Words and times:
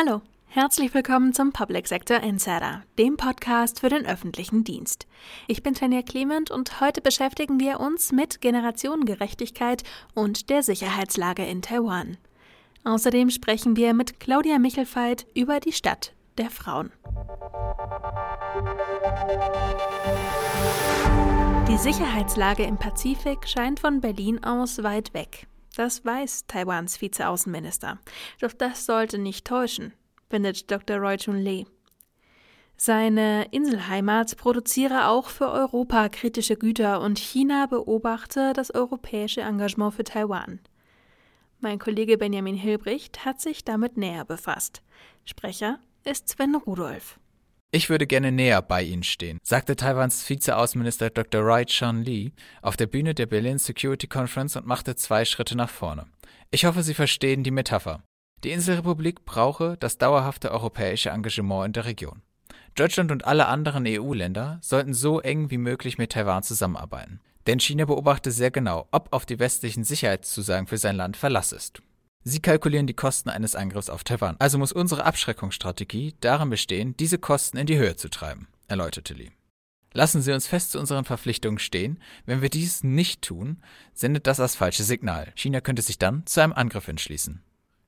Hallo, 0.00 0.22
herzlich 0.46 0.94
willkommen 0.94 1.34
zum 1.34 1.52
Public 1.52 1.86
Sector 1.86 2.20
Insider, 2.20 2.84
dem 2.98 3.18
Podcast 3.18 3.80
für 3.80 3.90
den 3.90 4.06
öffentlichen 4.06 4.64
Dienst. 4.64 5.06
Ich 5.46 5.62
bin 5.62 5.74
Tanja 5.74 6.00
Clement 6.00 6.50
und 6.50 6.80
heute 6.80 7.02
beschäftigen 7.02 7.60
wir 7.60 7.80
uns 7.80 8.10
mit 8.10 8.40
Generationengerechtigkeit 8.40 9.82
und 10.14 10.48
der 10.48 10.62
Sicherheitslage 10.62 11.44
in 11.44 11.60
Taiwan. 11.60 12.16
Außerdem 12.82 13.28
sprechen 13.28 13.76
wir 13.76 13.92
mit 13.92 14.20
Claudia 14.20 14.58
Michelfeit 14.58 15.26
über 15.34 15.60
die 15.60 15.72
Stadt 15.72 16.14
der 16.38 16.48
Frauen. 16.48 16.92
Die 21.68 21.76
Sicherheitslage 21.76 22.62
im 22.62 22.78
Pazifik 22.78 23.46
scheint 23.46 23.80
von 23.80 24.00
Berlin 24.00 24.42
aus 24.44 24.82
weit 24.82 25.12
weg. 25.12 25.46
Das 25.76 26.04
weiß 26.04 26.46
Taiwans 26.46 27.00
Vizeaußenminister. 27.00 27.98
Doch 28.40 28.52
das 28.52 28.86
sollte 28.86 29.18
nicht 29.18 29.46
täuschen, 29.46 29.92
findet 30.28 30.70
Dr. 30.70 30.98
Roy 30.98 31.16
Chun 31.16 31.38
Lee. 31.38 31.66
Seine 32.76 33.44
Inselheimat 33.50 34.38
produziere 34.38 35.08
auch 35.08 35.28
für 35.28 35.50
Europa 35.50 36.08
kritische 36.08 36.56
Güter 36.56 37.02
und 37.02 37.18
China 37.18 37.66
beobachte 37.66 38.54
das 38.54 38.74
europäische 38.74 39.42
Engagement 39.42 39.92
für 39.94 40.04
Taiwan. 40.04 40.60
Mein 41.58 41.78
Kollege 41.78 42.16
Benjamin 42.16 42.56
Hilbricht 42.56 43.26
hat 43.26 43.38
sich 43.38 43.64
damit 43.64 43.98
näher 43.98 44.24
befasst. 44.24 44.82
Sprecher 45.26 45.78
ist 46.04 46.30
Sven 46.30 46.54
Rudolph. 46.54 47.19
Ich 47.72 47.88
würde 47.88 48.08
gerne 48.08 48.32
näher 48.32 48.62
bei 48.62 48.82
Ihnen 48.82 49.04
stehen, 49.04 49.38
sagte 49.44 49.76
Taiwans 49.76 50.28
Vizeaußenminister 50.28 51.10
Dr. 51.10 51.42
Rai 51.44 51.64
Chan 51.64 52.02
Lee 52.02 52.32
auf 52.62 52.76
der 52.76 52.88
Bühne 52.88 53.14
der 53.14 53.26
Berlin 53.26 53.58
Security 53.58 54.08
Conference 54.08 54.56
und 54.56 54.66
machte 54.66 54.96
zwei 54.96 55.24
Schritte 55.24 55.56
nach 55.56 55.70
vorne. 55.70 56.06
Ich 56.50 56.64
hoffe, 56.64 56.82
Sie 56.82 56.94
verstehen 56.94 57.44
die 57.44 57.52
Metapher. 57.52 58.02
Die 58.42 58.50
Inselrepublik 58.50 59.24
brauche 59.24 59.76
das 59.78 59.98
dauerhafte 59.98 60.50
europäische 60.50 61.10
Engagement 61.10 61.66
in 61.66 61.72
der 61.74 61.84
Region. 61.84 62.22
Deutschland 62.74 63.12
und 63.12 63.24
alle 63.24 63.46
anderen 63.46 63.84
EU-Länder 63.86 64.58
sollten 64.62 64.92
so 64.92 65.20
eng 65.20 65.52
wie 65.52 65.58
möglich 65.58 65.96
mit 65.96 66.10
Taiwan 66.10 66.42
zusammenarbeiten. 66.42 67.20
Denn 67.46 67.60
China 67.60 67.84
beobachte 67.84 68.32
sehr 68.32 68.50
genau, 68.50 68.88
ob 68.90 69.12
auf 69.12 69.26
die 69.26 69.38
westlichen 69.38 69.84
Sicherheitszusagen 69.84 70.66
für 70.66 70.78
sein 70.78 70.96
Land 70.96 71.16
Verlass 71.16 71.52
ist. 71.52 71.82
Sie 72.22 72.40
kalkulieren 72.40 72.86
die 72.86 72.94
Kosten 72.94 73.30
eines 73.30 73.54
Angriffs 73.54 73.88
auf 73.88 74.04
Taiwan. 74.04 74.36
Also 74.38 74.58
muss 74.58 74.72
unsere 74.72 75.04
Abschreckungsstrategie 75.04 76.14
darin 76.20 76.50
bestehen, 76.50 76.96
diese 76.98 77.18
Kosten 77.18 77.56
in 77.56 77.66
die 77.66 77.78
Höhe 77.78 77.96
zu 77.96 78.10
treiben, 78.10 78.48
erläuterte 78.68 79.14
Lee. 79.14 79.30
Lassen 79.92 80.22
Sie 80.22 80.32
uns 80.32 80.46
fest 80.46 80.72
zu 80.72 80.78
unseren 80.78 81.04
Verpflichtungen 81.04 81.58
stehen. 81.58 81.98
Wenn 82.26 82.42
wir 82.42 82.50
dies 82.50 82.84
nicht 82.84 83.22
tun, 83.22 83.60
sendet 83.92 84.26
das 84.26 84.36
das 84.36 84.54
falsche 84.54 84.84
Signal. 84.84 85.32
China 85.34 85.60
könnte 85.60 85.82
sich 85.82 85.98
dann 85.98 86.24
zu 86.26 86.42
einem 86.42 86.52
Angriff 86.52 86.86
entschließen. 86.86 87.42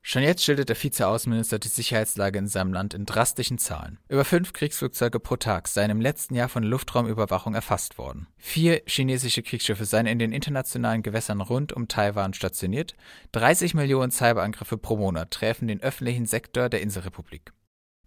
Schon 0.05 0.21
jetzt 0.21 0.43
schildert 0.43 0.67
der 0.67 0.83
Vizeaußenminister 0.83 1.59
die 1.59 1.69
Sicherheitslage 1.69 2.37
in 2.37 2.47
seinem 2.47 2.73
Land 2.73 2.93
in 2.93 3.05
drastischen 3.05 3.57
Zahlen. 3.57 3.99
Über 4.09 4.25
fünf 4.25 4.51
Kriegsflugzeuge 4.51 5.17
pro 5.21 5.37
Tag 5.37 5.69
seien 5.69 5.89
im 5.89 6.01
letzten 6.01 6.35
Jahr 6.35 6.49
von 6.49 6.61
Luftraumüberwachung 6.61 7.55
erfasst 7.55 7.97
worden. 7.97 8.27
Vier 8.37 8.81
chinesische 8.85 9.43
Kriegsschiffe 9.43 9.85
seien 9.85 10.05
in 10.05 10.19
den 10.19 10.33
internationalen 10.33 11.03
Gewässern 11.03 11.39
rund 11.39 11.71
um 11.71 11.87
Taiwan 11.87 12.33
stationiert. 12.33 12.95
30 13.31 13.75
Millionen 13.75 14.11
Cyberangriffe 14.11 14.77
pro 14.77 14.97
Monat 14.97 15.31
treffen 15.31 15.69
den 15.69 15.81
öffentlichen 15.81 16.25
Sektor 16.25 16.67
der 16.67 16.81
Inselrepublik. 16.81 17.53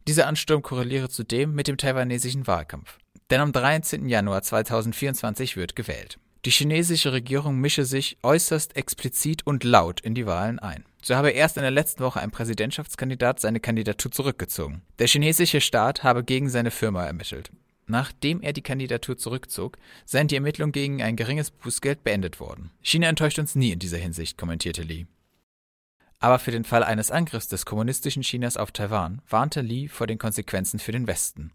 Dieser 0.06 0.26
Ansturm 0.26 0.60
korreliere 0.60 1.08
zudem 1.08 1.54
mit 1.54 1.66
dem 1.66 1.78
taiwanesischen 1.78 2.46
Wahlkampf. 2.46 2.98
Denn 3.30 3.40
am 3.40 3.52
13. 3.52 4.06
Januar 4.06 4.42
2024 4.42 5.56
wird 5.56 5.74
gewählt. 5.74 6.18
Die 6.46 6.52
chinesische 6.52 7.12
Regierung 7.12 7.58
mische 7.58 7.84
sich 7.84 8.18
äußerst 8.22 8.76
explizit 8.76 9.44
und 9.44 9.64
laut 9.64 10.00
in 10.00 10.14
die 10.14 10.26
Wahlen 10.26 10.60
ein. 10.60 10.84
So 11.02 11.16
habe 11.16 11.30
erst 11.30 11.56
in 11.56 11.64
der 11.64 11.72
letzten 11.72 12.04
Woche 12.04 12.20
ein 12.20 12.30
Präsidentschaftskandidat 12.30 13.40
seine 13.40 13.58
Kandidatur 13.58 14.12
zurückgezogen. 14.12 14.82
Der 15.00 15.08
chinesische 15.08 15.60
Staat 15.60 16.04
habe 16.04 16.22
gegen 16.22 16.48
seine 16.48 16.70
Firma 16.70 17.04
ermittelt. 17.04 17.50
Nachdem 17.88 18.42
er 18.42 18.52
die 18.52 18.62
Kandidatur 18.62 19.16
zurückzog, 19.18 19.76
seien 20.04 20.28
die 20.28 20.36
Ermittlungen 20.36 20.70
gegen 20.70 21.02
ein 21.02 21.16
geringes 21.16 21.50
Bußgeld 21.50 22.04
beendet 22.04 22.38
worden. 22.38 22.70
China 22.80 23.08
enttäuscht 23.08 23.40
uns 23.40 23.56
nie 23.56 23.72
in 23.72 23.80
dieser 23.80 23.98
Hinsicht, 23.98 24.38
kommentierte 24.38 24.82
Lee. 24.82 25.06
Aber 26.20 26.38
für 26.38 26.52
den 26.52 26.62
Fall 26.62 26.84
eines 26.84 27.10
Angriffs 27.10 27.48
des 27.48 27.66
kommunistischen 27.66 28.22
Chinas 28.22 28.56
auf 28.56 28.70
Taiwan 28.70 29.20
warnte 29.28 29.62
Lee 29.62 29.88
vor 29.88 30.06
den 30.06 30.18
Konsequenzen 30.18 30.78
für 30.78 30.92
den 30.92 31.08
Westen. 31.08 31.50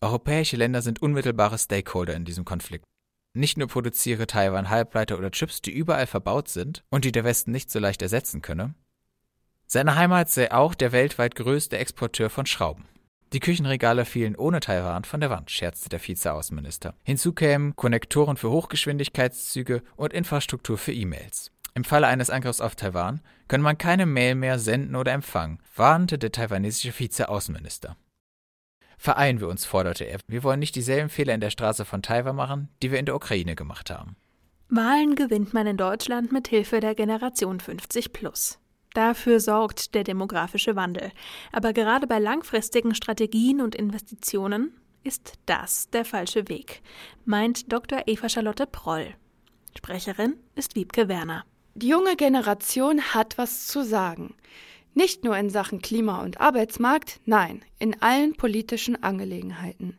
Europäische 0.00 0.56
Länder 0.56 0.82
sind 0.82 1.02
unmittelbare 1.02 1.58
Stakeholder 1.58 2.14
in 2.14 2.24
diesem 2.24 2.44
Konflikt. 2.44 2.84
Nicht 3.32 3.58
nur 3.58 3.68
produziere 3.68 4.26
Taiwan 4.26 4.70
Halbleiter 4.70 5.16
oder 5.16 5.30
Chips, 5.30 5.62
die 5.62 5.70
überall 5.70 6.06
verbaut 6.06 6.48
sind 6.48 6.82
und 6.90 7.04
die 7.04 7.12
der 7.12 7.24
Westen 7.24 7.52
nicht 7.52 7.70
so 7.70 7.78
leicht 7.78 8.02
ersetzen 8.02 8.42
könne. 8.42 8.74
Seine 9.66 9.94
Heimat 9.94 10.28
sei 10.30 10.50
auch 10.50 10.74
der 10.74 10.90
weltweit 10.90 11.36
größte 11.36 11.78
Exporteur 11.78 12.28
von 12.28 12.46
Schrauben. 12.46 12.86
Die 13.32 13.38
Küchenregale 13.38 14.04
fielen 14.04 14.34
ohne 14.34 14.58
Taiwan 14.58 15.04
von 15.04 15.20
der 15.20 15.30
Wand, 15.30 15.52
scherzte 15.52 15.88
der 15.88 16.04
Vizeaußenminister. 16.04 16.94
Hinzu 17.04 17.32
kämen 17.32 17.76
Konnektoren 17.76 18.36
für 18.36 18.50
Hochgeschwindigkeitszüge 18.50 19.84
und 19.94 20.12
Infrastruktur 20.12 20.76
für 20.76 20.92
E-Mails. 20.92 21.52
Im 21.74 21.84
Falle 21.84 22.08
eines 22.08 22.30
Angriffs 22.30 22.60
auf 22.60 22.74
Taiwan 22.74 23.20
könne 23.46 23.62
man 23.62 23.78
keine 23.78 24.06
Mail 24.06 24.34
mehr 24.34 24.58
senden 24.58 24.96
oder 24.96 25.12
empfangen, 25.12 25.60
warnte 25.76 26.18
der 26.18 26.32
taiwanesische 26.32 26.98
Vizeaußenminister. 26.98 27.96
Vereinen 29.02 29.40
wir 29.40 29.48
uns, 29.48 29.64
forderte 29.64 30.04
er. 30.04 30.18
Wir 30.26 30.42
wollen 30.42 30.60
nicht 30.60 30.76
dieselben 30.76 31.08
Fehler 31.08 31.32
in 31.32 31.40
der 31.40 31.48
Straße 31.48 31.86
von 31.86 32.02
Taiwan 32.02 32.36
machen, 32.36 32.68
die 32.82 32.90
wir 32.90 32.98
in 32.98 33.06
der 33.06 33.16
Ukraine 33.16 33.56
gemacht 33.56 33.88
haben. 33.88 34.14
Wahlen 34.68 35.14
gewinnt 35.14 35.54
man 35.54 35.66
in 35.66 35.78
Deutschland 35.78 36.32
mit 36.32 36.48
Hilfe 36.48 36.80
der 36.80 36.94
Generation 36.94 37.60
50 37.60 38.12
plus. 38.12 38.58
Dafür 38.92 39.40
sorgt 39.40 39.94
der 39.94 40.04
demografische 40.04 40.76
Wandel. 40.76 41.12
Aber 41.50 41.72
gerade 41.72 42.06
bei 42.06 42.18
langfristigen 42.18 42.94
Strategien 42.94 43.62
und 43.62 43.74
Investitionen 43.74 44.78
ist 45.02 45.32
das 45.46 45.88
der 45.88 46.04
falsche 46.04 46.50
Weg, 46.50 46.82
meint 47.24 47.72
Dr. 47.72 48.02
Eva 48.04 48.28
Charlotte 48.28 48.66
Proll. 48.66 49.14
Sprecherin 49.78 50.34
ist 50.56 50.76
Wiebke 50.76 51.08
Werner. 51.08 51.46
Die 51.74 51.88
junge 51.88 52.16
Generation 52.16 53.00
hat 53.14 53.38
was 53.38 53.66
zu 53.66 53.82
sagen. 53.82 54.34
Nicht 54.94 55.24
nur 55.24 55.36
in 55.36 55.50
Sachen 55.50 55.80
Klima 55.80 56.22
und 56.22 56.40
Arbeitsmarkt, 56.40 57.20
nein, 57.24 57.64
in 57.78 58.00
allen 58.02 58.34
politischen 58.34 59.02
Angelegenheiten. 59.02 59.98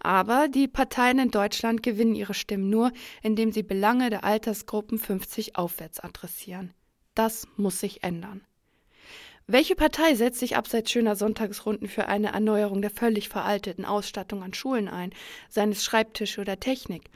Aber 0.00 0.48
die 0.48 0.68
Parteien 0.68 1.18
in 1.18 1.30
Deutschland 1.30 1.82
gewinnen 1.82 2.14
ihre 2.14 2.34
Stimmen 2.34 2.70
nur, 2.70 2.92
indem 3.22 3.50
sie 3.50 3.64
Belange 3.64 4.10
der 4.10 4.24
Altersgruppen 4.24 4.98
50 4.98 5.56
aufwärts 5.56 5.98
adressieren. 5.98 6.72
Das 7.14 7.48
muss 7.56 7.80
sich 7.80 8.04
ändern. 8.04 8.42
Welche 9.48 9.74
Partei 9.74 10.14
setzt 10.14 10.38
sich 10.40 10.56
abseits 10.56 10.92
schöner 10.92 11.16
Sonntagsrunden 11.16 11.88
für 11.88 12.06
eine 12.06 12.32
Erneuerung 12.32 12.82
der 12.82 12.90
völlig 12.90 13.30
veralteten 13.30 13.86
Ausstattung 13.86 14.42
an 14.42 14.52
Schulen 14.52 14.88
ein, 14.88 15.10
seines 15.48 15.82
Schreibtische 15.82 16.42
oder 16.42 16.60
Technik? 16.60 17.10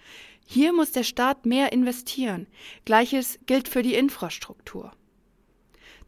Hier 0.46 0.72
muss 0.72 0.92
der 0.92 1.04
Staat 1.04 1.46
mehr 1.46 1.72
investieren. 1.72 2.46
Gleiches 2.84 3.38
gilt 3.46 3.68
für 3.68 3.82
die 3.82 3.94
Infrastruktur. 3.94 4.92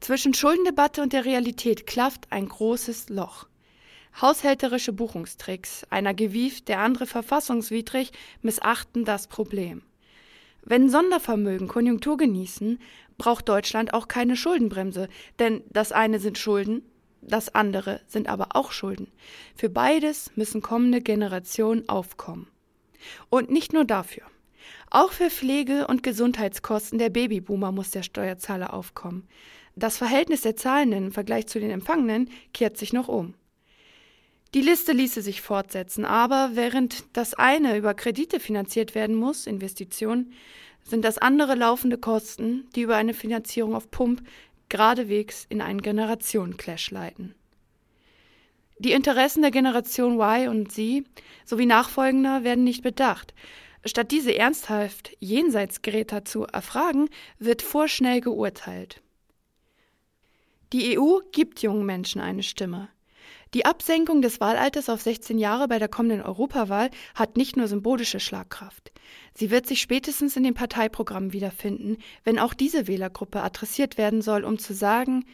Zwischen 0.01 0.35
Schuldendebatte 0.35 1.03
und 1.03 1.13
der 1.13 1.25
Realität 1.25 1.87
klafft 1.87 2.27
ein 2.31 2.49
großes 2.49 3.09
Loch. 3.09 3.47
Haushälterische 4.21 4.93
Buchungstricks, 4.93 5.85
einer 5.91 6.15
gewieft, 6.15 6.69
der 6.69 6.81
andere 6.81 7.07
verfassungswidrig, 7.07 8.13
missachten 8.43 9.05
das 9.05 9.27
Problem. 9.27 9.83
Wenn 10.63 10.89
Sondervermögen 10.89 11.69
Konjunktur 11.69 12.17
genießen, 12.17 12.79
braucht 13.19 13.49
Deutschland 13.49 13.93
auch 13.93 14.09
keine 14.09 14.37
Schuldenbremse, 14.37 15.09
denn 15.39 15.63
das 15.71 15.93
eine 15.93 16.21
sind 16.21 16.39
Schulden, 16.39 16.83
das 17.21 17.55
andere 17.55 18.01
sind 18.07 18.29
aber 18.29 18.49
auch 18.55 18.73
Schulden. 18.73 19.09
Für 19.57 19.69
beides 19.69 20.31
müssen 20.37 20.63
kommende 20.63 21.01
Generationen 21.01 21.89
aufkommen. 21.89 22.49
Und 23.31 23.51
nicht 23.51 23.73
nur 23.73 23.85
dafür. 23.85 24.25
Auch 24.91 25.13
für 25.13 25.31
Pflege- 25.31 25.87
und 25.87 26.03
Gesundheitskosten 26.03 26.99
der 26.99 27.11
Babyboomer 27.11 27.73
muss 27.73 27.91
der 27.91 28.03
Steuerzahler 28.03 28.73
aufkommen. 28.73 29.27
Das 29.77 29.99
Verhältnis 29.99 30.43
der 30.43 30.57
Zahlenden 30.57 31.07
im 31.07 31.13
Vergleich 31.13 31.47
zu 31.47 31.59
den 31.59 31.71
Empfangenen 31.71 32.31
kehrt 32.53 32.77
sich 32.77 32.93
noch 32.93 33.09
um. 33.09 33.35
Die 34.55 34.61
Liste 34.61 34.93
ließe 34.93 35.21
sich 35.21 35.41
fortsetzen, 35.41 36.05
aber 36.05 36.51
während 36.55 37.05
das 37.13 37.35
eine 37.35 37.77
über 37.77 37.93
Kredite 37.93 38.39
finanziert 38.39 38.95
werden 38.95 39.17
muss, 39.17 39.49
Investitionen, 39.49 40.33
sind 40.85 41.05
das 41.05 41.19
andere 41.19 41.57
laufende 41.57 41.99
Kosten, 41.99 42.69
die 42.77 42.83
über 42.83 42.95
eine 42.95 43.15
Finanzierung 43.15 43.75
auf 43.75 43.91
Pump 43.91 44.23
geradewegs 44.69 45.47
in 45.49 45.61
einen 45.61 45.83
Generationenclash 45.83 46.91
leiten. 46.93 47.35
Die 48.79 48.93
Interessen 48.93 49.43
der 49.43 49.51
Generation 49.51 50.21
Y 50.21 50.49
und 50.49 50.71
Z 50.71 51.05
sowie 51.45 51.67
Nachfolgender 51.67 52.45
werden 52.45 52.65
nicht 52.65 52.83
bedacht. 52.83 53.35
Statt 53.85 54.11
diese 54.11 54.37
ernsthaft 54.37 55.17
jenseits 55.21 55.83
Greta 55.83 56.25
zu 56.25 56.45
erfragen, 56.45 57.09
wird 57.39 57.63
vorschnell 57.63 58.21
geurteilt. 58.21 59.01
Die 60.73 60.99
EU 60.99 61.19
gibt 61.33 61.63
jungen 61.63 61.87
Menschen 61.87 62.21
eine 62.21 62.43
Stimme. 62.43 62.89
Die 63.55 63.67
Absenkung 63.67 64.21
des 64.21 64.41
Wahlalters 64.41 64.89
auf 64.89 65.01
16 65.01 65.39
Jahre 65.39 65.69
bei 65.69 65.79
der 65.79 65.89
kommenden 65.89 66.23
Europawahl 66.23 66.91
hat 67.15 67.37
nicht 67.37 67.57
nur 67.57 67.69
symbolische 67.69 68.19
Schlagkraft. 68.19 68.91
Sie 69.33 69.53
wird 69.53 69.67
sich 69.67 69.81
spätestens 69.81 70.37
in 70.37 70.43
den 70.43 70.55
Parteiprogrammen 70.55 71.33
wiederfinden, 71.33 71.99
wenn 72.25 72.41
auch 72.41 72.53
diese 72.53 72.89
Wählergruppe 72.89 73.43
adressiert 73.43 73.97
werden 73.97 74.23
soll, 74.23 74.43
um 74.43 74.59
zu 74.59 74.75
sagen, 74.75 75.25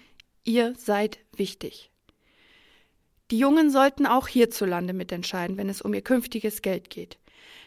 ihr 0.44 0.74
seid 0.76 1.20
wichtig. 1.34 1.90
Die 3.30 3.38
Jungen 3.38 3.70
sollten 3.70 4.06
auch 4.06 4.28
hierzulande 4.28 4.92
mitentscheiden, 4.92 5.56
wenn 5.56 5.70
es 5.70 5.80
um 5.80 5.94
ihr 5.94 6.02
künftiges 6.02 6.60
Geld 6.60 6.90
geht. 6.90 7.18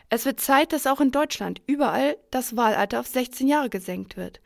Es 0.09 0.25
wird 0.25 0.39
Zeit, 0.39 0.73
dass 0.73 0.85
auch 0.85 1.01
in 1.01 1.09
Deutschland 1.11 1.61
überall 1.65 2.17
das 2.29 2.55
Wahlalter 2.55 2.99
auf 2.99 3.07
16 3.07 3.47
Jahre 3.47 3.69
gesenkt 3.69 4.17
wird. 4.17 4.41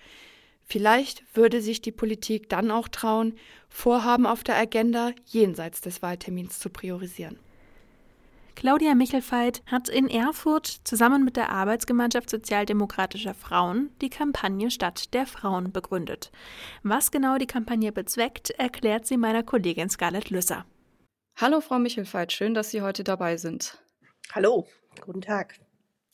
Vielleicht 0.68 1.24
würde 1.36 1.62
sich 1.62 1.82
die 1.82 1.94
Politik 1.94 2.50
dann 2.50 2.72
auch 2.72 2.90
trauen, 2.90 3.36
Vorhaben 3.70 4.26
auf 4.26 4.44
der 4.44 4.58
Agenda 4.58 5.12
jenseits 5.26 5.80
des 5.80 6.02
Wahltermins 6.02 6.60
zu 6.60 6.70
priorisieren. 6.70 7.40
Claudia 8.56 8.96
Michelfeit 8.96 9.62
hat 9.68 9.88
in 9.88 10.10
Erfurt 10.10 10.66
zusammen 10.84 11.24
mit 11.24 11.38
der 11.38 11.52
Arbeitsgemeinschaft 11.52 12.30
sozialdemokratischer 12.30 13.36
Frauen 13.36 13.92
die 14.02 14.10
Kampagne 14.10 14.72
Stadt 14.72 15.14
der 15.14 15.28
Frauen 15.28 15.72
begründet. 15.72 16.32
Was 16.82 17.12
genau 17.12 17.38
die 17.38 17.46
Kampagne 17.46 17.92
bezweckt, 17.92 18.50
erklärt 18.50 19.06
sie 19.06 19.16
meiner 19.18 19.44
Kollegin 19.44 19.90
Scarlett 19.90 20.32
Lüsser. 20.32 20.66
Hallo 21.40 21.62
Frau 21.62 21.78
Michelfeit, 21.78 22.34
schön, 22.34 22.56
dass 22.56 22.72
Sie 22.72 22.82
heute 22.82 23.04
dabei 23.04 23.38
sind. 23.38 23.78
Hallo, 24.34 24.68
guten 25.02 25.22
Tag. 25.22 25.60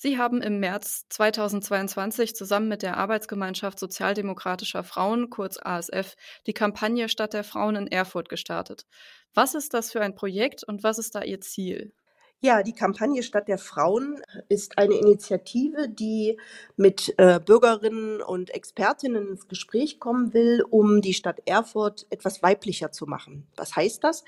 Sie 0.04 0.18
haben 0.18 0.42
im 0.42 0.60
März 0.60 1.06
2022 1.12 2.36
zusammen 2.36 2.68
mit 2.68 2.82
der 2.82 2.98
Arbeitsgemeinschaft 2.98 3.80
Sozialdemokratischer 3.80 4.84
Frauen, 4.84 5.30
kurz 5.30 5.58
ASF, 5.58 6.18
die 6.46 6.52
Kampagne 6.52 7.08
Stadt 7.08 7.32
der 7.32 7.46
Frauen 7.46 7.78
in 7.78 7.88
Erfurt 7.88 8.28
gestartet. 8.28 8.86
Was 9.34 9.56
ist 9.56 9.74
das 9.74 9.94
für 9.94 10.02
ein 10.02 10.14
Projekt 10.14 10.66
und 10.66 10.84
was 10.84 10.98
ist 10.98 11.16
da 11.16 11.22
Ihr 11.22 11.40
Ziel? 11.40 11.94
Ja, 12.42 12.64
die 12.64 12.74
Kampagne 12.74 13.24
Stadt 13.24 13.48
der 13.48 13.58
Frauen 13.58 14.22
ist 14.50 14.78
eine 14.78 14.96
Initiative, 14.96 15.88
die 15.88 16.38
mit 16.76 17.14
äh, 17.18 17.40
Bürgerinnen 17.40 18.22
und 18.22 18.50
Expertinnen 18.50 19.30
ins 19.30 19.48
Gespräch 19.48 20.02
kommen 20.02 20.34
will, 20.34 20.66
um 20.70 21.00
die 21.00 21.14
Stadt 21.14 21.40
Erfurt 21.46 22.08
etwas 22.10 22.44
weiblicher 22.44 22.92
zu 22.92 23.06
machen. 23.06 23.48
Was 23.56 23.78
heißt 23.78 24.04
das? 24.04 24.26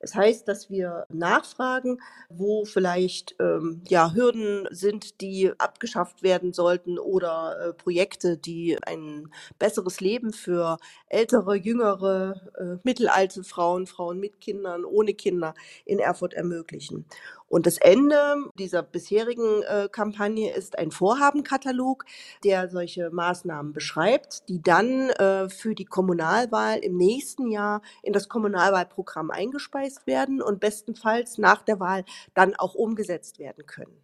Es 0.00 0.14
heißt, 0.14 0.46
dass 0.46 0.70
wir 0.70 1.06
nachfragen, 1.08 2.00
wo 2.28 2.64
vielleicht 2.64 3.34
ähm, 3.40 3.82
ja, 3.88 4.12
Hürden 4.14 4.68
sind, 4.70 5.20
die 5.20 5.52
abgeschafft 5.58 6.22
werden 6.22 6.52
sollten 6.52 6.98
oder 6.98 7.56
äh, 7.60 7.72
Projekte, 7.72 8.36
die 8.36 8.78
ein 8.86 9.32
besseres 9.58 10.00
Leben 10.00 10.32
für 10.32 10.78
ältere, 11.08 11.56
jüngere, 11.56 12.40
äh, 12.58 12.78
mittelalte 12.84 13.42
Frauen, 13.42 13.86
Frauen 13.86 14.20
mit 14.20 14.40
Kindern, 14.40 14.84
ohne 14.84 15.14
Kinder 15.14 15.54
in 15.84 15.98
Erfurt 15.98 16.34
ermöglichen. 16.34 17.04
Und 17.48 17.66
das 17.66 17.78
Ende 17.78 18.36
dieser 18.58 18.82
bisherigen 18.82 19.62
äh, 19.62 19.88
Kampagne 19.90 20.54
ist 20.54 20.78
ein 20.78 20.90
Vorhabenkatalog, 20.90 22.04
der 22.44 22.68
solche 22.68 23.10
Maßnahmen 23.10 23.72
beschreibt, 23.72 24.48
die 24.50 24.60
dann 24.60 25.08
äh, 25.10 25.48
für 25.48 25.74
die 25.74 25.86
Kommunalwahl 25.86 26.78
im 26.78 26.98
nächsten 26.98 27.50
Jahr 27.50 27.80
in 28.02 28.12
das 28.12 28.28
Kommunalwahlprogramm 28.28 29.30
eingespeist 29.30 29.87
werden 30.06 30.42
und 30.42 30.60
bestenfalls 30.60 31.38
nach 31.38 31.62
der 31.62 31.80
Wahl 31.80 32.04
dann 32.34 32.54
auch 32.54 32.74
umgesetzt 32.74 33.38
werden 33.38 33.66
können. 33.66 34.02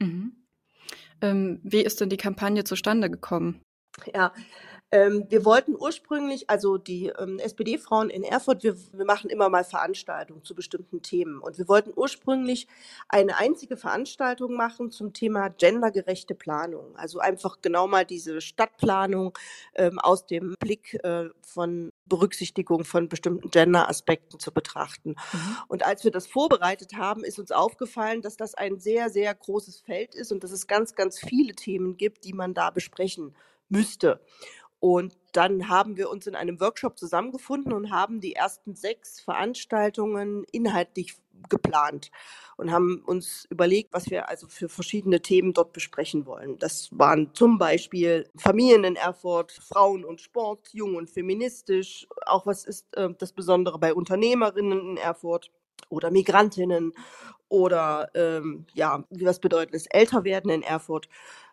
Mhm. 0.00 0.46
Ähm, 1.20 1.60
wie 1.62 1.82
ist 1.82 2.00
denn 2.00 2.10
die 2.10 2.16
Kampagne 2.16 2.64
zustande 2.64 3.10
gekommen? 3.10 3.62
Ja, 4.12 4.32
ähm, 4.92 5.26
wir 5.28 5.44
wollten 5.44 5.74
ursprünglich, 5.74 6.48
also 6.48 6.78
die 6.78 7.12
ähm, 7.18 7.38
SPD-Frauen 7.40 8.08
in 8.08 8.22
Erfurt, 8.22 8.62
wir, 8.62 8.76
wir 8.92 9.04
machen 9.04 9.30
immer 9.30 9.48
mal 9.48 9.64
Veranstaltungen 9.64 10.44
zu 10.44 10.54
bestimmten 10.54 11.02
Themen. 11.02 11.40
Und 11.40 11.58
wir 11.58 11.66
wollten 11.66 11.92
ursprünglich 11.94 12.68
eine 13.08 13.36
einzige 13.36 13.76
Veranstaltung 13.76 14.54
machen 14.54 14.92
zum 14.92 15.12
Thema 15.12 15.48
gendergerechte 15.48 16.36
Planung. 16.36 16.94
Also 16.96 17.18
einfach 17.18 17.60
genau 17.62 17.88
mal 17.88 18.04
diese 18.04 18.40
Stadtplanung 18.40 19.36
ähm, 19.74 19.98
aus 19.98 20.26
dem 20.26 20.54
Blick 20.60 20.94
äh, 21.02 21.30
von 21.42 21.92
Berücksichtigung 22.06 22.84
von 22.84 23.08
bestimmten 23.08 23.50
Gender-Aspekten 23.50 24.38
zu 24.38 24.52
betrachten. 24.52 25.16
Mhm. 25.32 25.56
Und 25.66 25.84
als 25.84 26.04
wir 26.04 26.12
das 26.12 26.28
vorbereitet 26.28 26.94
haben, 26.96 27.24
ist 27.24 27.40
uns 27.40 27.50
aufgefallen, 27.50 28.22
dass 28.22 28.36
das 28.36 28.54
ein 28.54 28.78
sehr, 28.78 29.10
sehr 29.10 29.34
großes 29.34 29.80
Feld 29.80 30.14
ist 30.14 30.30
und 30.30 30.44
dass 30.44 30.52
es 30.52 30.68
ganz, 30.68 30.94
ganz 30.94 31.18
viele 31.18 31.54
Themen 31.54 31.96
gibt, 31.96 32.24
die 32.24 32.32
man 32.32 32.54
da 32.54 32.70
besprechen 32.70 33.34
müsste. 33.68 34.20
Und 34.86 35.18
dann 35.32 35.68
haben 35.68 35.96
wir 35.96 36.08
uns 36.08 36.28
in 36.28 36.36
einem 36.36 36.60
Workshop 36.60 36.96
zusammengefunden 36.96 37.72
und 37.72 37.90
haben 37.90 38.20
die 38.20 38.34
ersten 38.36 38.76
sechs 38.76 39.18
Veranstaltungen 39.18 40.44
inhaltlich 40.52 41.16
geplant 41.48 42.12
und 42.56 42.70
haben 42.70 43.02
uns 43.04 43.48
überlegt, 43.50 43.92
was 43.92 44.10
wir 44.10 44.28
also 44.28 44.46
für 44.46 44.68
verschiedene 44.68 45.20
Themen 45.20 45.54
dort 45.54 45.72
besprechen 45.72 46.24
wollen. 46.24 46.56
Das 46.60 46.88
waren 46.92 47.34
zum 47.34 47.58
Beispiel 47.58 48.30
Familien 48.36 48.84
in 48.84 48.94
Erfurt, 48.94 49.50
Frauen 49.50 50.04
und 50.04 50.20
Sport, 50.20 50.68
jung 50.72 50.94
und 50.94 51.10
feministisch. 51.10 52.06
Auch 52.24 52.46
was 52.46 52.64
ist 52.64 52.86
äh, 52.96 53.08
das 53.18 53.32
Besondere 53.32 53.80
bei 53.80 53.92
Unternehmerinnen 53.92 54.90
in 54.90 54.96
Erfurt 54.98 55.50
oder 55.88 56.10
Migrantinnen 56.10 56.92
oder 57.48 58.10
ähm, 58.14 58.66
ja, 58.74 59.04
was 59.10 59.38
bedeutet 59.38 59.74
es 59.74 59.86
Älterwerden 59.86 60.50
in 60.50 60.62
Erfurt. 60.62 61.08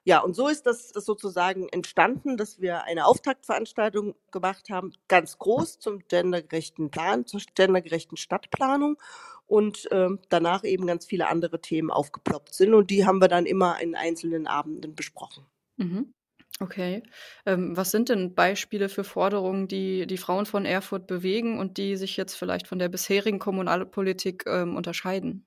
Ja, 0.06 0.20
und 0.20 0.36
so 0.36 0.48
ist 0.48 0.66
das, 0.66 0.92
das 0.92 1.06
sozusagen 1.06 1.70
entstanden, 1.70 2.36
dass 2.36 2.60
wir 2.60 2.84
eine 2.84 3.06
Auftaktveranstaltung 3.06 4.16
gemacht 4.32 4.70
haben, 4.70 4.94
ganz 5.08 5.38
groß 5.38 5.80
zum 5.80 6.00
gendergerechten 6.08 6.90
Plan, 6.90 7.26
zur 7.26 7.42
gendergerechten 7.56 8.18
Stadtplanung 8.18 8.98
und 9.46 9.88
ähm, 9.92 10.20
danach 10.30 10.64
eben 10.64 10.88
ganz 10.88 11.06
viele 11.06 11.28
andere 11.28 11.62
Themen 11.62 11.92
aufgeploppt 11.92 12.54
sind 12.54 12.74
und 12.74 12.90
die 12.90 13.06
haben 13.06 13.22
wir 13.22 13.28
dann 13.28 13.46
immer 13.46 13.80
in 13.82 13.96
einzelnen 13.96 14.48
Abenden 14.48 14.96
besprochen. 14.96 15.46
Mhm. 15.78 16.14
Okay. 16.60 17.04
Ähm, 17.46 17.76
was 17.76 17.92
sind 17.92 18.10
denn 18.10 18.36
Beispiele 18.36 18.88
für 18.90 19.04
Forderungen, 19.04 19.68
die 19.68 20.06
die 20.08 20.18
Frauen 20.18 20.46
von 20.46 20.66
Erfurt 20.66 21.08
bewegen 21.08 21.60
und 21.60 21.78
die 21.78 21.96
sich 21.98 22.16
jetzt 22.16 22.36
vielleicht 22.36 22.68
von 22.68 22.80
der 22.80 22.90
bisherigen 22.90 23.40
Kommunalpolitik 23.40 24.44
ähm, 24.48 24.76
unterscheiden? 24.76 25.46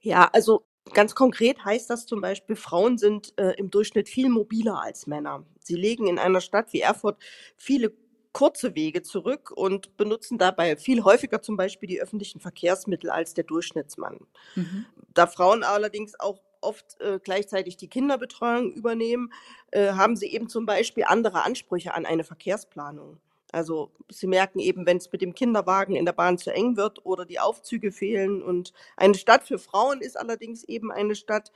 Ja, 0.00 0.28
also 0.32 0.64
Ganz 0.94 1.14
konkret 1.14 1.62
heißt 1.66 1.90
das 1.90 2.06
zum 2.06 2.22
Beispiel, 2.22 2.56
Frauen 2.56 2.96
sind 2.96 3.34
äh, 3.38 3.50
im 3.58 3.70
Durchschnitt 3.70 4.08
viel 4.08 4.30
mobiler 4.30 4.80
als 4.80 5.06
Männer. 5.06 5.44
Sie 5.60 5.74
legen 5.74 6.06
in 6.06 6.18
einer 6.18 6.40
Stadt 6.40 6.72
wie 6.72 6.80
Erfurt 6.80 7.18
viele 7.58 7.92
kurze 8.32 8.74
Wege 8.74 9.02
zurück 9.02 9.50
und 9.54 9.98
benutzen 9.98 10.38
dabei 10.38 10.78
viel 10.78 11.04
häufiger 11.04 11.42
zum 11.42 11.58
Beispiel 11.58 11.90
die 11.90 12.00
öffentlichen 12.00 12.40
Verkehrsmittel 12.40 13.10
als 13.10 13.34
der 13.34 13.44
Durchschnittsmann. 13.44 14.20
Mhm. 14.56 14.86
Da 15.12 15.26
Frauen 15.26 15.62
allerdings 15.62 16.18
auch 16.18 16.40
oft 16.60 17.00
äh, 17.00 17.18
gleichzeitig 17.22 17.76
die 17.76 17.88
Kinderbetreuung 17.88 18.72
übernehmen, 18.72 19.32
äh, 19.70 19.92
haben 19.92 20.16
sie 20.16 20.26
eben 20.26 20.48
zum 20.48 20.66
Beispiel 20.66 21.04
andere 21.06 21.44
Ansprüche 21.44 21.94
an 21.94 22.06
eine 22.06 22.24
Verkehrsplanung. 22.24 23.18
Also 23.50 23.90
sie 24.10 24.26
merken 24.26 24.58
eben, 24.58 24.86
wenn 24.86 24.98
es 24.98 25.10
mit 25.10 25.22
dem 25.22 25.34
Kinderwagen 25.34 25.96
in 25.96 26.04
der 26.04 26.12
Bahn 26.12 26.36
zu 26.36 26.52
eng 26.52 26.76
wird 26.76 27.04
oder 27.06 27.24
die 27.24 27.40
Aufzüge 27.40 27.92
fehlen. 27.92 28.42
Und 28.42 28.72
eine 28.96 29.14
Stadt 29.14 29.44
für 29.44 29.58
Frauen 29.58 30.00
ist 30.00 30.18
allerdings 30.18 30.64
eben 30.64 30.92
eine 30.92 31.14
Stadt, 31.14 31.50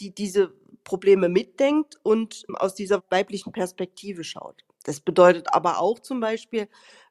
die 0.00 0.10
diese 0.10 0.52
Probleme 0.84 1.28
mitdenkt 1.28 1.98
und 2.02 2.44
aus 2.54 2.74
dieser 2.74 3.02
weiblichen 3.10 3.52
Perspektive 3.52 4.24
schaut. 4.24 4.64
Das 4.84 5.00
bedeutet 5.00 5.52
aber 5.52 5.80
auch 5.80 5.98
zum 5.98 6.20
Beispiel, 6.20 6.68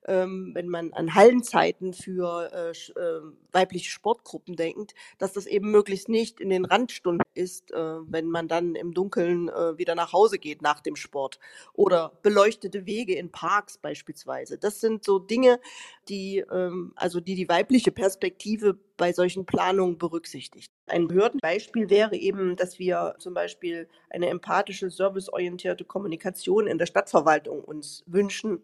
ähm, 0.08 0.52
wenn 0.54 0.68
man 0.68 0.94
an 0.94 1.14
Hallenzeiten 1.16 1.94
für 1.94 2.52
äh, 2.54 3.00
äh, 3.00 3.22
weibliche 3.52 3.90
Sportgruppen 3.90 4.56
denkt, 4.56 4.94
dass 5.18 5.34
das 5.34 5.46
eben 5.46 5.72
möglichst 5.72 6.10
nicht 6.10 6.40
in 6.40 6.50
den 6.50 6.66
Randstunden 6.66 7.26
ist, 7.34 7.72
äh, 7.72 7.78
wenn 7.78 8.28
man 8.28 8.48
dann 8.48 8.76
im 8.76 8.94
Dunkeln 8.94 9.50
äh, 9.50 9.78
wieder 9.78 9.96
nach 9.96 10.14
Hause 10.14 10.38
geht 10.38 10.62
nach 10.62 10.80
dem 10.80 10.96
Sport. 10.96 11.40
Oder 11.74 12.12
beleuchtete 12.22 12.86
Wege 12.86 13.16
in 13.16 13.32
Parks 13.32 13.78
beispielsweise. 13.78 14.58
Das 14.58 14.80
sind 14.80 15.04
so 15.04 15.20
Dinge, 15.20 15.60
die, 16.08 16.44
ähm, 16.52 16.94
also 16.96 17.20
die 17.20 17.36
die 17.36 17.50
weibliche 17.50 17.92
Perspektive 17.92 18.78
bei 18.98 19.12
solchen 19.12 19.46
Planungen 19.46 19.98
berücksichtigt. 19.98 20.72
Ein 20.88 21.08
Behördenbeispiel 21.08 21.90
wäre 21.90 22.16
eben, 22.16 22.56
dass 22.56 22.80
wir 22.80 23.16
zum 23.20 23.34
Beispiel 23.34 23.90
eine 24.10 24.28
empathische, 24.28 24.90
serviceorientierte 24.90 25.84
Kommunikation 25.84 26.68
in 26.68 26.78
der 26.78 26.86
Stadtverwaltung 26.86 27.64
uns 27.64 28.04
wünschen, 28.06 28.62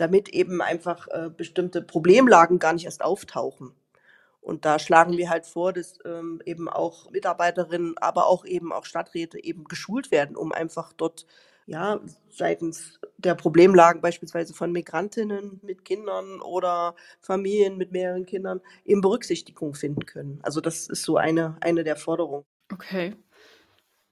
damit 0.00 0.28
eben 0.30 0.62
einfach 0.62 1.08
äh, 1.08 1.30
bestimmte 1.34 1.82
Problemlagen 1.82 2.58
gar 2.58 2.72
nicht 2.72 2.86
erst 2.86 3.02
auftauchen. 3.02 3.72
Und 4.40 4.64
da 4.64 4.78
schlagen 4.78 5.16
wir 5.18 5.28
halt 5.28 5.46
vor, 5.46 5.72
dass 5.72 5.98
ähm, 6.04 6.40
eben 6.46 6.68
auch 6.68 7.10
Mitarbeiterinnen, 7.10 7.98
aber 7.98 8.26
auch 8.26 8.44
eben 8.46 8.72
auch 8.72 8.86
Stadträte 8.86 9.42
eben 9.42 9.64
geschult 9.64 10.10
werden, 10.10 10.36
um 10.36 10.52
einfach 10.52 10.92
dort 10.94 11.26
ja 11.66 12.00
seitens 12.30 12.98
der 13.18 13.34
Problemlagen 13.34 14.00
beispielsweise 14.00 14.54
von 14.54 14.72
Migrantinnen 14.72 15.60
mit 15.62 15.84
Kindern 15.84 16.40
oder 16.40 16.96
Familien 17.20 17.76
mit 17.76 17.92
mehreren 17.92 18.24
Kindern 18.24 18.60
eben 18.84 19.02
Berücksichtigung 19.02 19.74
finden 19.74 20.06
können. 20.06 20.40
Also 20.42 20.60
das 20.60 20.88
ist 20.88 21.02
so 21.02 21.18
eine, 21.18 21.56
eine 21.60 21.84
der 21.84 21.96
Forderungen. 21.96 22.44
Okay. 22.72 23.14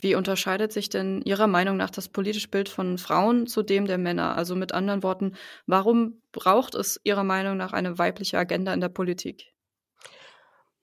Wie 0.00 0.14
unterscheidet 0.14 0.72
sich 0.72 0.88
denn 0.88 1.22
Ihrer 1.22 1.48
Meinung 1.48 1.76
nach 1.76 1.90
das 1.90 2.08
politische 2.08 2.48
Bild 2.48 2.68
von 2.68 2.98
Frauen 2.98 3.48
zu 3.48 3.62
dem 3.62 3.86
der 3.86 3.98
Männer? 3.98 4.36
Also 4.36 4.54
mit 4.54 4.72
anderen 4.72 5.02
Worten, 5.02 5.34
warum 5.66 6.22
braucht 6.30 6.76
es 6.76 7.00
Ihrer 7.02 7.24
Meinung 7.24 7.56
nach 7.56 7.72
eine 7.72 7.98
weibliche 7.98 8.38
Agenda 8.38 8.72
in 8.72 8.80
der 8.80 8.90
Politik? 8.90 9.52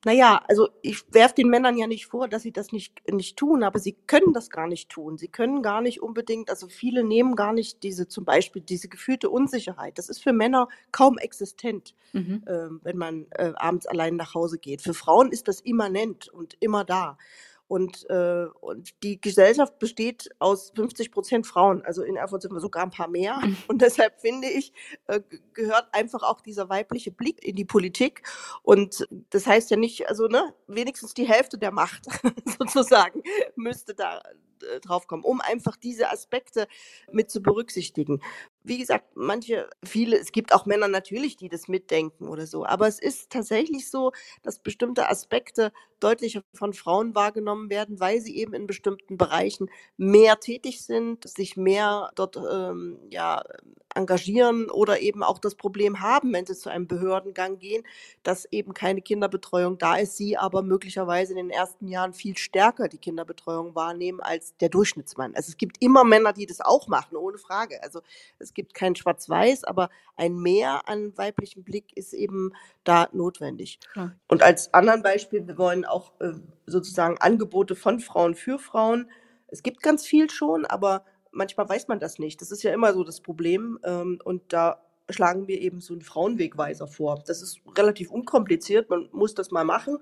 Naja, 0.05 0.43
also 0.48 0.69
ich 0.84 1.03
werfe 1.12 1.34
den 1.34 1.50
Männern 1.50 1.77
ja 1.77 1.88
nicht 1.88 2.05
vor, 2.05 2.27
dass 2.27 2.43
sie 2.43 2.51
das 2.51 2.72
nicht, 2.72 3.01
nicht 3.12 3.38
tun, 3.38 3.63
aber 3.63 3.79
sie 3.79 3.93
können 4.05 4.34
das 4.34 4.51
gar 4.51 4.67
nicht 4.67 4.89
tun. 4.89 5.17
Sie 5.17 5.29
können 5.29 5.63
gar 5.63 5.81
nicht 5.81 6.00
unbedingt, 6.00 6.51
also 6.51 6.67
viele 6.67 7.03
nehmen 7.03 7.36
gar 7.36 7.53
nicht 7.53 7.81
diese, 7.81 8.07
zum 8.07 8.24
Beispiel 8.24 8.62
diese 8.62 8.88
gefühlte 8.88 9.31
Unsicherheit. 9.31 9.98
Das 9.98 10.10
ist 10.10 10.22
für 10.22 10.31
Männer 10.31 10.67
kaum 10.91 11.17
existent, 11.17 11.95
mhm. 12.13 12.43
äh, 12.45 12.67
wenn 12.84 12.98
man 12.98 13.25
äh, 13.31 13.53
abends 13.55 13.88
allein 13.88 14.15
nach 14.15 14.36
Hause 14.36 14.60
geht. 14.60 14.84
Für 14.84 14.93
Frauen 14.93 15.31
ist 15.31 15.48
das 15.48 15.60
immanent 15.60 16.27
und 16.27 16.55
immer 16.60 16.84
da. 16.84 17.17
Und, 17.67 18.07
äh, 18.10 18.45
und 18.62 18.91
die 19.03 19.19
Gesellschaft 19.19 19.79
besteht 19.79 20.29
aus 20.39 20.72
50 20.75 21.12
Prozent 21.12 21.48
Frauen. 21.48 21.81
Also 21.84 22.03
in 22.03 22.15
Erfurt 22.15 22.43
sind 22.43 22.53
wir 22.53 22.60
sogar 22.60 22.84
ein 22.84 22.91
paar 22.91 23.07
mehr. 23.07 23.39
Mhm. 23.43 23.57
Und 23.67 23.81
deshalb 23.81 24.22
finde 24.22 24.48
ich, 24.48 24.72
äh, 25.07 25.22
gehört 25.53 25.88
einfach 25.91 26.24
auch 26.24 26.41
dieser 26.41 26.69
weibliche 26.69 27.12
Blick 27.12 27.43
in 27.43 27.55
die 27.55 27.65
Politik. 27.65 28.22
Und 28.62 29.07
das 29.31 29.48
heißt 29.48 29.72
ja 29.72 29.77
nicht, 29.77 30.07
also 30.07 30.27
ne, 30.27 30.53
wenigstens 30.67 31.13
die 31.13 31.27
Hälfte 31.27 31.57
der 31.57 31.72
Macht 31.72 32.05
sozusagen 32.60 33.24
müsste 33.55 33.95
da 33.95 34.22
äh, 34.62 34.79
drauf 34.79 35.07
kommen, 35.07 35.24
um 35.24 35.41
einfach 35.41 35.75
diese 35.75 36.12
Aspekte 36.12 36.67
mit 37.12 37.31
zu 37.31 37.41
berücksichtigen. 37.41 38.22
Wie 38.67 38.79
gesagt, 38.79 39.15
manche, 39.15 39.69
viele, 39.84 40.17
es 40.17 40.31
gibt 40.31 40.51
auch 40.51 40.65
Männer 40.65 40.88
natürlich, 40.88 41.38
die 41.38 41.50
das 41.50 41.67
mitdenken 41.67 42.27
oder 42.27 42.48
so, 42.48 42.65
aber 42.65 42.88
es 42.88 42.98
ist 43.00 43.29
tatsächlich 43.29 43.91
so, 43.91 44.12
dass 44.41 44.57
bestimmte 44.57 45.07
Aspekte 45.07 45.72
deutlicher 46.00 46.41
von 46.53 46.74
Frauen 46.74 47.13
wahrgenommen 47.13 47.69
werden, 47.69 48.00
weil 48.00 48.22
sie 48.22 48.36
eben 48.38 48.53
in 48.55 48.65
bestimmten 48.65 49.17
Bereichen 49.17 49.69
mehr 49.98 50.39
tätig 50.39 50.81
sind, 50.84 51.27
sich 51.29 51.57
mehr 51.57 52.12
dort 52.15 52.38
ähm, 52.38 52.98
ja, 53.12 53.43
engagieren 53.95 54.69
oder 54.69 54.99
eben 54.99 55.23
auch 55.23 55.39
das 55.39 55.55
Problem 55.55 56.01
haben, 56.01 56.33
wenn 56.33 56.45
sie 56.45 56.55
zu 56.55 56.69
einem 56.69 56.87
Behördengang 56.87 57.59
gehen, 57.59 57.83
dass 58.23 58.45
eben 58.51 58.73
keine 58.73 59.01
Kinderbetreuung 59.01 59.77
da 59.77 59.95
ist, 59.95 60.17
sie 60.17 60.37
aber 60.37 60.61
möglicherweise 60.61 61.33
in 61.33 61.37
den 61.37 61.49
ersten 61.49 61.87
Jahren 61.87 62.13
viel 62.13 62.37
stärker 62.37 62.87
die 62.87 62.97
Kinderbetreuung 62.97 63.75
wahrnehmen 63.75 64.19
als 64.19 64.55
der 64.57 64.69
Durchschnittsmann. 64.69 65.33
Also 65.35 65.49
es 65.49 65.57
gibt 65.57 65.81
immer 65.81 66.03
Männer, 66.03 66.33
die 66.33 66.45
das 66.45 66.61
auch 66.61 66.87
machen, 66.87 67.15
ohne 67.15 67.37
Frage. 67.37 67.81
Also 67.83 68.01
es 68.39 68.53
gibt 68.53 68.73
kein 68.73 68.95
Schwarz-Weiß, 68.95 69.63
aber 69.63 69.89
ein 70.17 70.35
Mehr 70.37 70.87
an 70.87 71.17
weiblichem 71.17 71.63
Blick 71.63 71.95
ist 71.95 72.13
eben 72.13 72.53
da 72.83 73.07
notwendig. 73.13 73.79
Ja. 73.95 74.11
Und 74.27 74.43
als 74.43 74.73
anderen 74.73 75.01
Beispiel, 75.01 75.47
wir 75.47 75.57
wollen 75.57 75.85
auch 75.85 76.11
äh, 76.19 76.33
sozusagen 76.65 77.17
Angebote 77.19 77.75
von 77.75 77.99
Frauen 77.99 78.35
für 78.35 78.59
Frauen. 78.59 79.09
Es 79.47 79.63
gibt 79.63 79.81
ganz 79.81 80.05
viel 80.05 80.29
schon, 80.29 80.65
aber 80.65 81.05
manchmal 81.35 81.69
weiß 81.69 81.87
man 81.87 81.99
das 81.99 82.17
nicht. 82.17 82.41
Das 82.41 82.51
ist 82.51 82.63
ja 82.63 82.73
immer 82.73 82.93
so 82.93 83.03
das 83.03 83.21
Problem. 83.21 83.79
Ähm, 83.83 84.19
und 84.23 84.41
da 84.53 84.81
schlagen 85.09 85.47
wir 85.47 85.61
eben 85.61 85.81
so 85.81 85.93
einen 85.93 86.01
Frauenwegweiser 86.01 86.87
vor. 86.87 87.21
Das 87.25 87.41
ist 87.41 87.61
relativ 87.77 88.09
unkompliziert, 88.09 88.89
man 88.89 89.07
muss 89.11 89.35
das 89.35 89.51
mal 89.51 89.65
machen. 89.65 89.99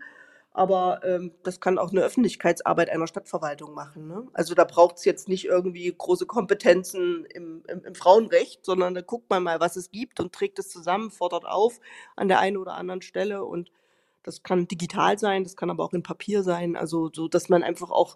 Aber 0.55 1.01
ähm, 1.03 1.31
das 1.41 1.59
kann 1.59 1.79
auch 1.79 1.89
eine 1.89 2.03
Öffentlichkeitsarbeit 2.03 2.89
einer 2.91 3.07
Stadtverwaltung 3.07 3.73
machen. 3.73 4.07
Ne? 4.07 4.27
Also 4.33 4.53
da 4.53 4.65
braucht 4.65 4.97
es 4.97 5.05
jetzt 5.05 5.27
nicht 5.27 5.45
irgendwie 5.45 5.91
große 5.97 6.27
Kompetenzen 6.27 7.25
im, 7.25 7.63
im, 7.67 7.83
im, 7.83 7.95
Frauenrecht, 7.95 8.63
sondern 8.63 8.93
da 8.93 9.01
guckt 9.01 9.31
man 9.31 9.41
mal, 9.41 9.59
was 9.59 9.77
es 9.77 9.89
gibt 9.89 10.19
und 10.19 10.31
trägt 10.31 10.59
es 10.59 10.69
zusammen, 10.69 11.09
fordert 11.09 11.45
auf 11.45 11.79
an 12.15 12.27
der 12.27 12.39
einen 12.39 12.57
oder 12.57 12.75
anderen 12.75 13.01
Stelle. 13.01 13.43
Und 13.43 13.71
das 14.21 14.43
kann 14.43 14.67
digital 14.67 15.17
sein, 15.17 15.43
das 15.43 15.57
kann 15.57 15.71
aber 15.71 15.83
auch 15.83 15.93
in 15.93 16.03
Papier 16.03 16.43
sein. 16.43 16.75
Also 16.75 17.09
so, 17.11 17.27
dass 17.27 17.49
man 17.49 17.63
einfach 17.63 17.89
auch 17.89 18.15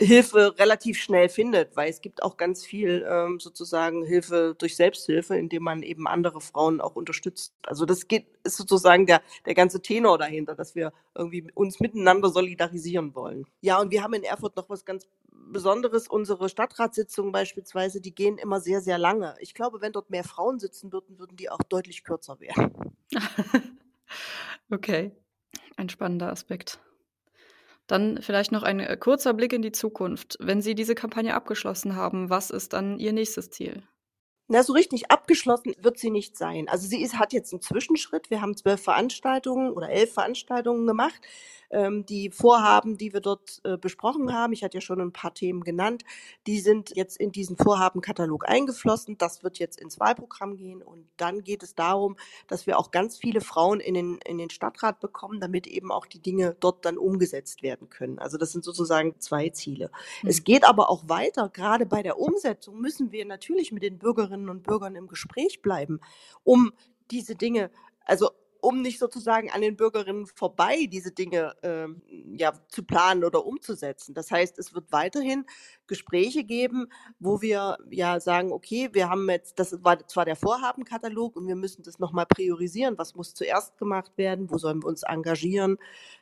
Hilfe 0.00 0.56
relativ 0.58 1.00
schnell 1.00 1.28
findet, 1.28 1.76
weil 1.76 1.90
es 1.90 2.00
gibt 2.00 2.22
auch 2.22 2.36
ganz 2.36 2.64
viel 2.64 3.04
ähm, 3.08 3.40
sozusagen 3.40 4.04
Hilfe 4.04 4.54
durch 4.56 4.76
Selbsthilfe, 4.76 5.36
indem 5.36 5.64
man 5.64 5.82
eben 5.82 6.06
andere 6.06 6.40
Frauen 6.40 6.80
auch 6.80 6.94
unterstützt. 6.94 7.52
Also 7.66 7.84
das 7.84 8.06
geht 8.06 8.26
ist 8.44 8.56
sozusagen 8.56 9.06
der 9.06 9.22
der 9.44 9.54
ganze 9.54 9.82
Tenor 9.82 10.16
dahinter, 10.18 10.54
dass 10.54 10.76
wir 10.76 10.92
irgendwie 11.16 11.50
uns 11.54 11.80
miteinander 11.80 12.28
solidarisieren 12.28 13.14
wollen. 13.16 13.46
Ja, 13.60 13.80
und 13.80 13.90
wir 13.90 14.04
haben 14.04 14.14
in 14.14 14.22
Erfurt 14.22 14.56
noch 14.56 14.68
was 14.70 14.84
ganz 14.84 15.08
Besonderes. 15.30 16.06
Unsere 16.08 16.48
Stadtratssitzungen 16.48 17.32
beispielsweise, 17.32 18.00
die 18.00 18.14
gehen 18.14 18.38
immer 18.38 18.60
sehr 18.60 18.80
sehr 18.80 18.98
lange. 18.98 19.34
Ich 19.40 19.52
glaube, 19.52 19.80
wenn 19.80 19.92
dort 19.92 20.10
mehr 20.10 20.24
Frauen 20.24 20.60
sitzen 20.60 20.92
würden, 20.92 21.18
würden 21.18 21.36
die 21.36 21.50
auch 21.50 21.62
deutlich 21.68 22.04
kürzer 22.04 22.38
werden. 22.38 22.72
okay, 24.70 25.10
ein 25.76 25.88
spannender 25.88 26.30
Aspekt. 26.30 26.78
Dann 27.88 28.22
vielleicht 28.22 28.52
noch 28.52 28.62
ein 28.62 28.78
äh, 28.78 28.96
kurzer 28.96 29.34
Blick 29.34 29.52
in 29.52 29.62
die 29.62 29.72
Zukunft. 29.72 30.36
Wenn 30.40 30.62
Sie 30.62 30.76
diese 30.76 30.94
Kampagne 30.94 31.34
abgeschlossen 31.34 31.96
haben, 31.96 32.30
was 32.30 32.50
ist 32.50 32.72
dann 32.74 32.98
Ihr 33.00 33.12
nächstes 33.12 33.50
Ziel? 33.50 33.82
Na, 34.50 34.62
so 34.62 34.72
richtig 34.72 35.10
abgeschlossen 35.10 35.74
wird 35.78 35.98
sie 35.98 36.08
nicht 36.08 36.38
sein. 36.38 36.70
Also 36.70 36.88
sie 36.88 37.02
ist, 37.02 37.18
hat 37.18 37.34
jetzt 37.34 37.52
einen 37.52 37.60
Zwischenschritt. 37.60 38.30
Wir 38.30 38.40
haben 38.40 38.56
zwölf 38.56 38.82
Veranstaltungen 38.82 39.70
oder 39.72 39.90
elf 39.90 40.14
Veranstaltungen 40.14 40.86
gemacht. 40.86 41.20
Ähm, 41.70 42.06
die 42.06 42.30
Vorhaben, 42.30 42.96
die 42.96 43.12
wir 43.12 43.20
dort 43.20 43.60
äh, 43.64 43.76
besprochen 43.76 44.32
haben, 44.32 44.54
ich 44.54 44.64
hatte 44.64 44.78
ja 44.78 44.80
schon 44.80 45.02
ein 45.02 45.12
paar 45.12 45.34
Themen 45.34 45.64
genannt, 45.64 46.02
die 46.46 46.60
sind 46.60 46.96
jetzt 46.96 47.18
in 47.18 47.30
diesen 47.30 47.58
Vorhabenkatalog 47.58 48.48
eingeflossen. 48.48 49.18
Das 49.18 49.42
wird 49.42 49.58
jetzt 49.58 49.78
ins 49.78 50.00
Wahlprogramm 50.00 50.56
gehen. 50.56 50.80
Und 50.80 51.06
dann 51.18 51.44
geht 51.44 51.62
es 51.62 51.74
darum, 51.74 52.16
dass 52.46 52.66
wir 52.66 52.78
auch 52.78 52.90
ganz 52.90 53.18
viele 53.18 53.42
Frauen 53.42 53.80
in 53.80 53.92
den, 53.92 54.18
in 54.24 54.38
den 54.38 54.48
Stadtrat 54.48 54.98
bekommen, 55.00 55.40
damit 55.40 55.66
eben 55.66 55.92
auch 55.92 56.06
die 56.06 56.20
Dinge 56.20 56.56
dort 56.58 56.86
dann 56.86 56.96
umgesetzt 56.96 57.62
werden 57.62 57.90
können. 57.90 58.18
Also 58.18 58.38
das 58.38 58.52
sind 58.52 58.64
sozusagen 58.64 59.20
zwei 59.20 59.50
Ziele. 59.50 59.90
Mhm. 60.22 60.30
Es 60.30 60.42
geht 60.42 60.66
aber 60.66 60.88
auch 60.88 61.06
weiter. 61.06 61.50
Gerade 61.50 61.84
bei 61.84 62.02
der 62.02 62.18
Umsetzung 62.18 62.80
müssen 62.80 63.12
wir 63.12 63.26
natürlich 63.26 63.72
mit 63.72 63.82
den 63.82 63.98
Bürgerinnen 63.98 64.37
und 64.46 64.62
Bürgern 64.62 64.94
im 64.94 65.08
Gespräch 65.08 65.62
bleiben, 65.62 66.00
um 66.44 66.72
diese 67.10 67.34
Dinge, 67.34 67.70
also 68.04 68.30
um 68.60 68.82
nicht 68.82 68.98
sozusagen 68.98 69.50
an 69.50 69.60
den 69.60 69.76
Bürgerinnen 69.76 70.26
vorbei 70.26 70.86
diese 70.90 71.12
Dinge 71.12 71.54
ähm, 71.62 72.02
ja, 72.36 72.52
zu 72.68 72.82
planen 72.82 73.24
oder 73.24 73.46
umzusetzen. 73.46 74.14
Das 74.14 74.30
heißt, 74.30 74.58
es 74.58 74.74
wird 74.74 74.90
weiterhin 74.90 75.46
Gespräche 75.86 76.44
geben, 76.44 76.88
wo 77.18 77.40
wir 77.40 77.78
ja 77.90 78.20
sagen, 78.20 78.52
okay, 78.52 78.88
wir 78.92 79.08
haben 79.08 79.28
jetzt, 79.30 79.58
das 79.58 79.82
war 79.84 80.06
zwar 80.08 80.24
der 80.24 80.36
Vorhabenkatalog 80.36 81.36
und 81.36 81.46
wir 81.46 81.56
müssen 81.56 81.82
das 81.82 81.98
nochmal 81.98 82.26
priorisieren, 82.26 82.98
was 82.98 83.14
muss 83.14 83.34
zuerst 83.34 83.78
gemacht 83.78 84.12
werden, 84.16 84.50
wo 84.50 84.58
sollen 84.58 84.82
wir 84.82 84.88
uns 84.88 85.02
engagieren, 85.02 85.78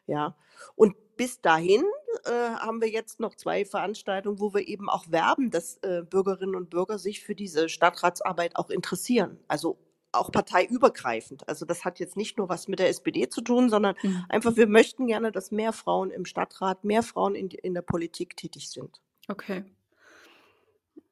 ja. 0.06 0.37
Und 0.75 0.94
bis 1.16 1.40
dahin 1.40 1.85
äh, 2.25 2.30
haben 2.56 2.80
wir 2.80 2.88
jetzt 2.88 3.20
noch 3.20 3.35
zwei 3.35 3.64
Veranstaltungen, 3.64 4.40
wo 4.40 4.54
wir 4.54 4.66
eben 4.66 4.88
auch 4.88 5.11
werben, 5.11 5.50
dass 5.50 5.76
äh, 5.78 6.02
Bürgerinnen 6.02 6.54
und 6.54 6.70
Bürger 6.70 6.99
sich 6.99 7.20
für 7.23 7.35
diese 7.35 7.68
Stadtratsarbeit 7.68 8.56
auch 8.56 8.70
interessieren. 8.70 9.38
Also 9.49 9.78
auch 10.12 10.32
parteiübergreifend. 10.32 11.49
Also 11.49 11.64
das 11.66 11.85
hat 11.85 11.99
jetzt 11.99 12.16
nicht 12.16 12.38
nur 12.38 12.49
was 12.49 12.68
mit 12.68 12.78
der 12.78 12.88
SPD 12.88 13.28
zu 13.28 13.40
tun, 13.40 13.68
sondern 13.68 13.94
mhm. 14.02 14.25
einfach, 14.28 14.56
wir 14.56 14.66
möchten 14.66 15.06
gerne, 15.06 15.30
dass 15.30 15.50
mehr 15.50 15.73
Frauen 15.73 16.11
im 16.11 16.25
Stadtrat, 16.25 16.85
mehr 16.85 17.02
Frauen 17.02 17.35
in, 17.35 17.50
in 17.50 17.75
der 17.75 17.82
Politik 17.82 18.37
tätig 18.37 18.70
sind. 18.70 19.00
Okay. 19.28 19.64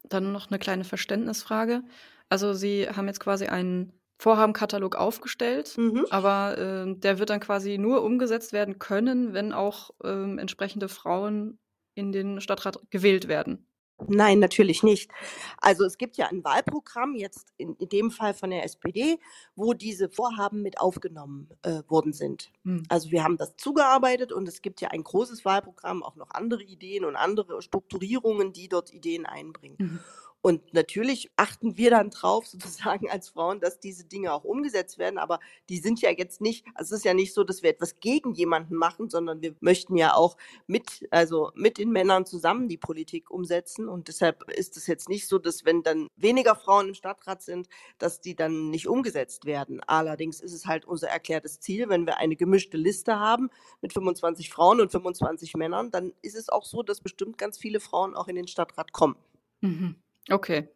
Dann 0.04 0.32
noch 0.32 0.50
eine 0.50 0.58
kleine 0.58 0.84
Verständnisfrage. 0.84 1.82
Also 2.28 2.52
Sie 2.52 2.88
haben 2.88 3.06
jetzt 3.06 3.20
quasi 3.20 3.46
einen 3.46 3.92
Vorhabenkatalog 4.18 4.96
aufgestellt, 4.96 5.76
mhm. 5.76 6.06
aber 6.10 6.58
äh, 6.58 6.94
der 6.96 7.18
wird 7.18 7.30
dann 7.30 7.40
quasi 7.40 7.78
nur 7.78 8.02
umgesetzt 8.02 8.52
werden 8.52 8.78
können, 8.78 9.34
wenn 9.34 9.52
auch 9.52 9.90
äh, 10.02 10.08
entsprechende 10.08 10.88
Frauen 10.88 11.58
in 11.94 12.12
den 12.12 12.40
Stadtrat 12.40 12.80
gewählt 12.90 13.28
werden. 13.28 13.66
Nein, 14.08 14.40
natürlich 14.40 14.82
nicht. 14.82 15.10
Also 15.58 15.84
es 15.84 15.98
gibt 15.98 16.16
ja 16.16 16.26
ein 16.26 16.42
Wahlprogramm, 16.42 17.14
jetzt 17.14 17.52
in, 17.56 17.74
in 17.76 17.88
dem 17.88 18.10
Fall 18.10 18.34
von 18.34 18.50
der 18.50 18.64
SPD, 18.64 19.18
wo 19.54 19.72
diese 19.72 20.08
Vorhaben 20.08 20.62
mit 20.62 20.80
aufgenommen 20.80 21.48
äh, 21.62 21.82
worden 21.86 22.12
sind. 22.12 22.50
Hm. 22.64 22.82
Also 22.88 23.12
wir 23.12 23.22
haben 23.22 23.36
das 23.36 23.56
zugearbeitet 23.56 24.32
und 24.32 24.48
es 24.48 24.62
gibt 24.62 24.80
ja 24.80 24.88
ein 24.88 25.04
großes 25.04 25.44
Wahlprogramm, 25.44 26.02
auch 26.02 26.16
noch 26.16 26.30
andere 26.30 26.64
Ideen 26.64 27.04
und 27.04 27.14
andere 27.14 27.62
Strukturierungen, 27.62 28.52
die 28.52 28.68
dort 28.68 28.92
Ideen 28.92 29.26
einbringen. 29.26 29.76
Mhm. 29.78 30.00
Und 30.46 30.74
natürlich 30.74 31.30
achten 31.36 31.78
wir 31.78 31.88
dann 31.88 32.10
drauf, 32.10 32.46
sozusagen 32.46 33.08
als 33.08 33.30
Frauen, 33.30 33.60
dass 33.60 33.80
diese 33.80 34.04
Dinge 34.04 34.30
auch 34.30 34.44
umgesetzt 34.44 34.98
werden. 34.98 35.18
Aber 35.18 35.40
die 35.70 35.78
sind 35.78 36.02
ja 36.02 36.10
jetzt 36.10 36.42
nicht, 36.42 36.66
also 36.74 36.94
es 36.94 37.00
ist 37.00 37.04
ja 37.06 37.14
nicht 37.14 37.32
so, 37.32 37.44
dass 37.44 37.62
wir 37.62 37.70
etwas 37.70 37.98
gegen 37.98 38.34
jemanden 38.34 38.76
machen, 38.76 39.08
sondern 39.08 39.40
wir 39.40 39.54
möchten 39.60 39.96
ja 39.96 40.12
auch 40.14 40.36
mit, 40.66 41.08
also 41.10 41.50
mit 41.54 41.78
den 41.78 41.90
Männern 41.90 42.26
zusammen 42.26 42.68
die 42.68 42.76
Politik 42.76 43.30
umsetzen. 43.30 43.88
Und 43.88 44.08
deshalb 44.08 44.50
ist 44.50 44.76
es 44.76 44.86
jetzt 44.86 45.08
nicht 45.08 45.28
so, 45.28 45.38
dass 45.38 45.64
wenn 45.64 45.82
dann 45.82 46.08
weniger 46.14 46.54
Frauen 46.54 46.88
im 46.88 46.94
Stadtrat 46.94 47.40
sind, 47.40 47.70
dass 47.96 48.20
die 48.20 48.36
dann 48.36 48.68
nicht 48.68 48.86
umgesetzt 48.86 49.46
werden. 49.46 49.80
Allerdings 49.86 50.40
ist 50.40 50.52
es 50.52 50.66
halt 50.66 50.84
unser 50.84 51.08
erklärtes 51.08 51.60
Ziel, 51.60 51.88
wenn 51.88 52.04
wir 52.04 52.18
eine 52.18 52.36
gemischte 52.36 52.76
Liste 52.76 53.18
haben 53.18 53.48
mit 53.80 53.94
25 53.94 54.50
Frauen 54.50 54.82
und 54.82 54.92
25 54.92 55.54
Männern, 55.54 55.90
dann 55.90 56.12
ist 56.20 56.36
es 56.36 56.50
auch 56.50 56.66
so, 56.66 56.82
dass 56.82 57.00
bestimmt 57.00 57.38
ganz 57.38 57.56
viele 57.56 57.80
Frauen 57.80 58.14
auch 58.14 58.28
in 58.28 58.36
den 58.36 58.46
Stadtrat 58.46 58.92
kommen. 58.92 59.16
Mhm. 59.62 60.03
Okay. 60.30 60.68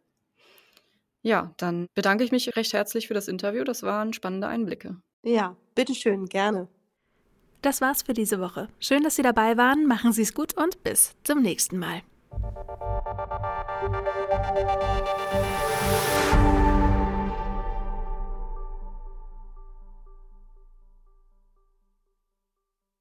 Ja, 1.23 1.53
dann 1.57 1.87
bedanke 1.95 2.25
ich 2.25 2.33
mich 2.33 2.57
recht 2.57 2.73
herzlich 2.73 3.09
für 3.09 3.15
das 3.15 3.29
Interview. 3.29 3.65
Das 3.65 3.83
waren 3.83 4.13
spannende 4.13 4.47
Einblicke. 4.47 4.97
Ja, 5.23 5.57
bitteschön, 5.75 6.27
gerne. 6.27 6.69
Das 7.61 7.81
war's 7.81 8.03
für 8.03 8.15
diese 8.15 8.41
Woche. 8.41 8.69
Schön, 8.79 9.03
dass 9.03 9.17
Sie 9.17 9.23
dabei 9.23 9.57
waren. 9.57 9.87
Machen 9.87 10.13
Sie 10.13 10.23
es 10.23 10.33
gut 10.33 10.57
und 10.57 10.83
bis 10.85 11.17
zum 11.25 11.43
nächsten 11.43 11.79
Mal. 11.79 12.03